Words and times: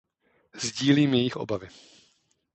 Sdílím 0.53 1.13
jejich 1.13 1.35
obavy. 1.37 1.69